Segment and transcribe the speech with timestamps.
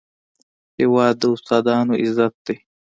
[0.79, 2.55] هېواد د استادانو عزت دی.